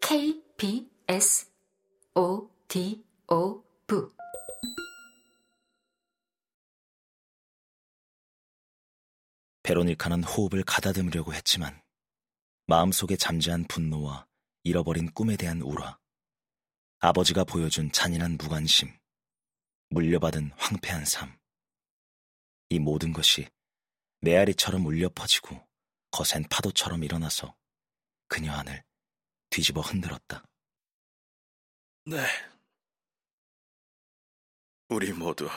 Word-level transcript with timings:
K 0.00 0.42
B 0.56 0.88
S 1.08 1.50
O 2.14 2.50
D 2.68 3.04
O 3.28 3.62
V 3.86 3.98
베로니카는 9.62 10.24
호흡을 10.24 10.64
가다듬으려고 10.64 11.32
했지만 11.32 11.80
마음속에 12.66 13.16
잠재한 13.16 13.64
분노와 13.68 14.26
잃어버린 14.64 15.10
꿈에 15.12 15.36
대한 15.36 15.62
울화, 15.62 15.98
아버지가 16.98 17.44
보여준 17.44 17.90
잔인한 17.92 18.36
무관심, 18.36 18.92
물려받은 19.90 20.52
황폐한 20.56 21.04
삶. 21.04 21.38
이 22.68 22.78
모든 22.78 23.12
것이 23.12 23.48
메아리처럼 24.20 24.84
울려 24.86 25.08
퍼지고 25.08 25.66
거센 26.10 26.44
파도처럼 26.48 27.02
일어나서 27.02 27.56
그녀 28.28 28.52
안을 28.52 28.84
뒤집어 29.50 29.80
흔들었다. 29.80 30.44
네. 32.06 32.24
우리 34.88 35.12
모두 35.12 35.48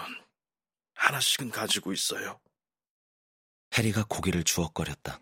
하나씩은 0.95 1.49
가지고 1.49 1.93
있어요. 1.93 2.39
해리가 3.75 4.05
고개를 4.09 4.43
주걱거렸다. 4.43 5.21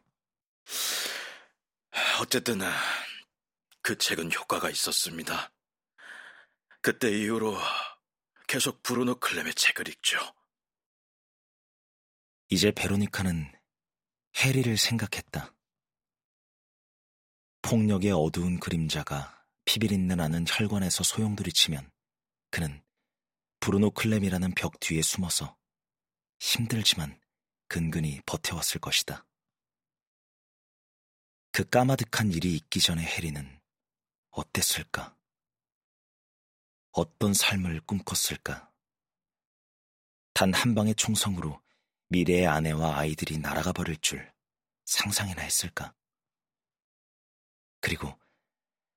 어쨌든 2.22 2.60
그 3.82 3.98
책은 3.98 4.32
효과가 4.34 4.70
있었습니다. 4.70 5.52
그때 6.82 7.10
이후로 7.10 7.58
계속 8.48 8.84
브루노 8.84 9.20
클렘의 9.20 9.54
책을 9.54 9.88
읽죠. 9.88 10.18
이제 12.50 12.72
베로니카는 12.72 13.52
해리를 14.38 14.78
생각했다. 14.78 15.54
폭력의 17.72 18.12
어두운 18.12 18.60
그림자가 18.60 19.48
피비린내 19.64 20.16
나는 20.16 20.44
혈관에서 20.46 21.06
소용돌이치면 21.06 21.90
그는 22.50 22.84
브루노 23.62 23.92
클렘이라는 23.92 24.56
벽 24.56 24.78
뒤에 24.82 25.02
숨어서 25.02 25.56
힘들지만 26.42 27.18
근근히 27.70 28.20
버텨왔을 28.26 28.82
것이다. 28.82 29.26
그 31.54 31.64
까마득한 31.64 32.34
일이 32.34 32.58
있기 32.58 32.82
전에 32.82 33.04
해리는 33.04 33.62
어땠을까? 34.32 35.16
어떤 36.92 37.34
삶을 37.34 37.80
꿈꿨을까? 37.86 38.70
단 40.34 40.54
한 40.54 40.76
방의 40.76 40.94
총성으로 40.96 41.62
미래의 42.10 42.48
아내와 42.48 42.98
아이들이 42.98 43.38
날아가 43.38 43.72
버릴 43.72 43.96
줄 44.02 44.30
상상이나 44.84 45.42
했을까? 45.44 45.96
그리고 47.82 48.18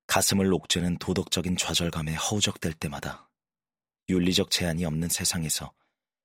가슴을 0.07 0.53
옥죄는 0.53 0.99
도덕적인 0.99 1.57
좌절감에 1.57 2.15
허우적댈 2.15 2.75
때마다 2.75 3.29
윤리적 4.09 4.51
제한이 4.51 4.85
없는 4.85 5.09
세상에서 5.09 5.73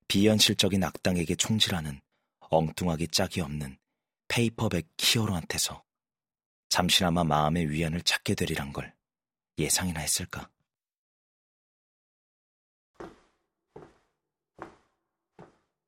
비현실적인 0.06 0.84
악당에게 0.84 1.34
총질하는 1.34 2.00
엉뚱하기 2.40 3.08
짝이 3.08 3.40
없는 3.40 3.78
paperback 4.28 4.88
hero한테서 4.98 5.82
잠시나마 6.68 7.24
마음의 7.24 7.70
위안을 7.70 8.02
찾게 8.02 8.34
되리란 8.34 8.72
걸 8.72 8.94
예상이나 9.58 10.00
했을까? 10.00 10.50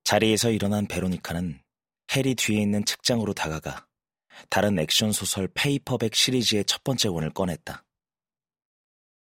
자리에서 0.03 0.51
일어난 0.51 0.87
베로니카는 0.87 1.61
해리 2.15 2.35
뒤에 2.35 2.61
있는 2.61 2.83
책장으로 2.85 3.33
다가가 3.33 3.87
다른 4.49 4.79
액션 4.79 5.11
소설 5.11 5.47
페이퍼백 5.47 6.15
시리즈의 6.15 6.65
첫 6.65 6.83
번째 6.83 7.09
권을 7.09 7.31
꺼냈다. 7.31 7.83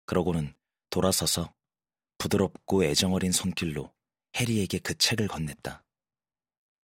그러고는 0.06 0.54
돌아서서 0.90 1.54
부드럽고 2.18 2.84
애정어린 2.84 3.32
손길로 3.32 3.92
해리에게 4.36 4.78
그 4.78 4.96
책을 4.96 5.28
건넸다. 5.28 5.82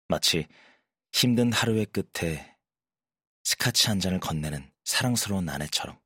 마치 0.09 0.47
힘든 1.13 1.53
하루의 1.53 1.87
끝에 1.87 2.57
스카치 3.45 3.89
한 3.89 4.01
잔을 4.01 4.21
건네는 4.21 4.71
사랑스러운 4.85 5.49
아내처럼. 5.49 5.99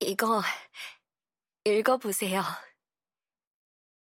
이거 0.00 0.42
읽어보세요. 1.64 2.42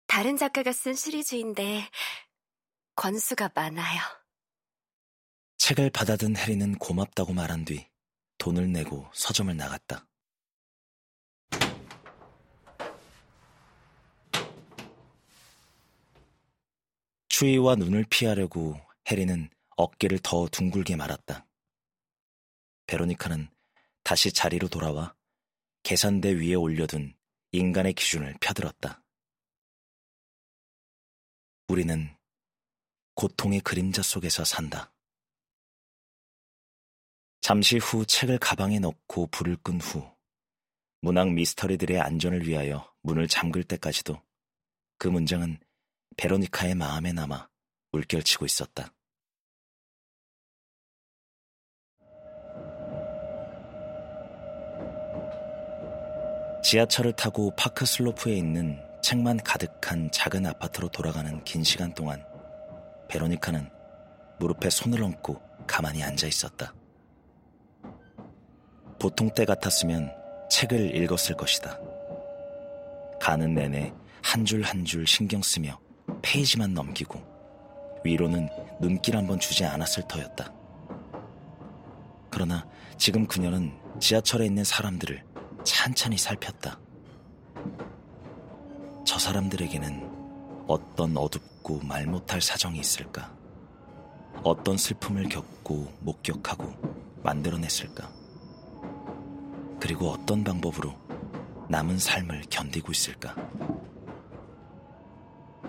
다른 0.08 0.38
작가가 0.38 0.72
쓴 0.72 0.96
시리즈인데 0.96 1.90
권수가 2.96 3.52
많아요. 3.54 4.02
책을 5.68 5.90
받아든 5.90 6.38
해리는 6.38 6.78
고맙다고 6.78 7.34
말한 7.34 7.66
뒤 7.66 7.90
돈을 8.38 8.72
내고 8.72 9.06
서점을 9.14 9.54
나갔다. 9.58 10.08
추위와 17.28 17.76
눈을 17.76 18.06
피하려고 18.10 18.80
해리는 19.12 19.50
어깨를 19.76 20.20
더 20.24 20.48
둥글게 20.48 20.96
말았다. 20.96 21.46
베로니카는 22.86 23.50
다시 24.04 24.32
자리로 24.32 24.70
돌아와 24.70 25.16
계산대 25.84 26.40
위에 26.40 26.54
올려둔 26.54 27.14
인간의 27.52 27.92
기준을 27.92 28.38
펴들었다. 28.40 29.04
우리는 31.68 32.16
고통의 33.16 33.60
그림자 33.60 34.02
속에서 34.02 34.46
산다. 34.46 34.94
잠시 37.48 37.78
후 37.78 38.06
책을 38.06 38.40
가방에 38.40 38.78
넣고 38.80 39.28
불을 39.28 39.56
끈 39.64 39.80
후 39.80 40.04
문학 41.00 41.32
미스터리들의 41.32 41.98
안전을 41.98 42.46
위하여 42.46 42.92
문을 43.04 43.30
잠글 43.30 43.64
때까지도 43.64 44.22
그 44.98 45.08
문장은 45.08 45.58
베로니카의 46.18 46.76
마음에 46.76 47.14
남아 47.14 47.48
물결치고 47.94 48.46
있었다. 48.46 48.94
지하철을 56.66 57.14
타고 57.14 57.56
파크 57.56 57.86
슬로프에 57.86 58.36
있는 58.36 58.78
책만 59.02 59.38
가득한 59.38 60.12
작은 60.12 60.46
아파트로 60.48 60.90
돌아가는 60.90 61.42
긴 61.46 61.64
시간 61.64 61.94
동안 61.94 62.22
베로니카는 63.08 63.70
무릎에 64.38 64.70
손을 64.70 65.02
얹고 65.02 65.42
가만히 65.66 66.04
앉아 66.04 66.28
있었다. 66.28 66.74
보통 69.00 69.30
때 69.34 69.46
같았으면 69.46 70.12
책을 70.50 70.96
읽었을 70.96 71.36
것이다. 71.36 71.80
가는 73.20 73.54
내내 73.54 73.94
한 74.24 74.46
줄 74.46 74.64
한 74.64 74.84
줄 74.86 75.06
신경 75.08 75.42
쓰며 75.42 75.80
페이지만 76.22 76.74
넘기고 76.74 77.22
위로는 78.04 78.50
눈길 78.80 79.16
한 79.18 79.28
번 79.28 79.40
주지 79.40 79.66
않았을 79.66 80.04
터였다. 80.08 80.52
그러나 82.30 82.66
지금 82.98 83.26
그녀는 83.28 83.72
지하철에 84.00 84.46
있는 84.46 84.64
사람들을 84.64 85.24
찬찬히 85.64 86.18
살폈다. 86.18 86.80
저 89.06 89.20
사람들에게는 89.20 90.66
어떤 90.68 91.16
어둡고 91.18 91.80
말 91.84 92.06
못할 92.06 92.42
사정이 92.42 92.80
있을까? 92.80 93.34
어떤 94.44 94.78
슬픔을 94.78 95.30
겪고 95.30 95.92
목격하고 96.02 96.74
만들어냈을까? 97.24 98.10
그리고 99.88 100.10
어떤 100.10 100.44
방법으로 100.44 100.94
남은 101.70 101.98
삶을 101.98 102.44
견디고 102.50 102.92
있을까? 102.92 103.34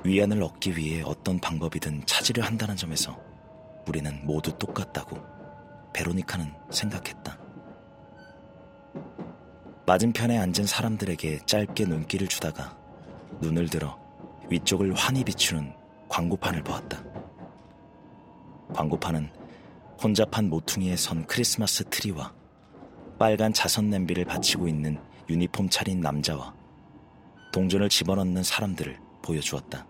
위안을 0.03 0.43
얻기 0.43 0.77
위해 0.77 1.05
어떤 1.07 1.39
방법이든 1.39 2.05
찾으려 2.05 2.43
한다는 2.43 2.77
점에서 2.77 3.17
우리는 3.87 4.21
모두 4.27 4.59
똑같다고 4.59 5.19
베로니카는 5.95 6.53
생각했다. 6.69 7.39
맞은편에 9.87 10.37
앉은 10.37 10.67
사람들에게 10.67 11.39
짧게 11.47 11.85
눈길을 11.85 12.27
주다가 12.27 12.77
눈을 13.41 13.69
들어 13.69 14.01
위쪽을 14.51 14.95
환히 14.95 15.23
비추는 15.23 15.73
광고판을 16.09 16.65
보았다. 16.65 17.05
광고판은 18.75 19.31
혼잡한 20.03 20.51
모퉁이에 20.51 20.97
선 20.97 21.25
크리스마스 21.25 21.85
트리와 21.85 22.37
빨간 23.19 23.53
자선 23.53 23.91
냄비를 23.91 24.25
받치고 24.25 24.69
있는 24.69 24.97
유니폼 25.29 25.69
차림 25.69 26.01
남자와 26.01 26.55
동전을 27.53 27.89
집어넣는 27.89 28.45
사람들을 28.45 28.99
보여주었다. 29.23 29.85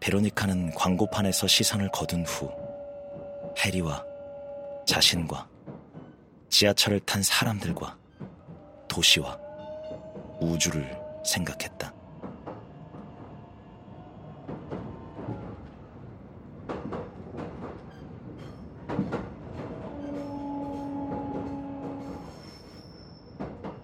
베로니카는 0.00 0.74
광고판에서 0.74 1.46
시선을 1.46 1.90
거둔 1.92 2.24
후 2.24 2.50
해리와 3.58 4.04
자신과 4.84 5.48
지하철을 6.48 6.98
탄 7.00 7.22
사람들과 7.22 7.96
도시와 8.88 9.38
우주를 10.40 10.98
생각했다. 11.24 12.01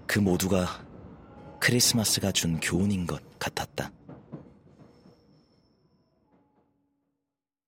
그 0.08 0.18
모두가 0.18 0.84
크리스마스가 1.60 2.32
준 2.32 2.58
교훈인 2.60 3.06
것 3.06 3.22
같았다. 3.38 3.92